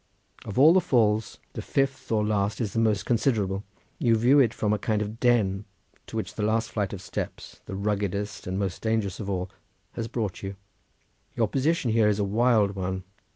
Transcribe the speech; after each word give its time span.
Of 0.45 0.57
all 0.57 0.73
the 0.73 0.81
falls 0.81 1.37
the 1.53 1.61
fifth 1.61 2.11
or 2.11 2.25
last 2.25 2.59
is 2.59 2.73
the 2.73 2.79
most 2.79 3.05
considerable: 3.05 3.63
you 3.99 4.15
view 4.15 4.39
it 4.39 4.51
from 4.51 4.73
a 4.73 4.79
kind 4.79 4.99
of 4.99 5.19
den, 5.19 5.63
to 6.07 6.17
which 6.17 6.33
the 6.33 6.41
last 6.41 6.71
flight 6.71 6.91
of 6.91 7.03
steps, 7.03 7.61
the 7.67 7.75
ruggedest 7.75 8.47
and 8.47 8.57
most 8.57 8.81
dangerous 8.81 9.19
of 9.19 9.29
all, 9.29 9.51
has 9.91 10.07
brought 10.07 10.41
you; 10.41 10.55
your 11.35 11.47
position 11.47 11.91
here 11.91 12.07
is 12.07 12.17
a 12.17 12.23
wild 12.23 12.71
one. 12.75 13.03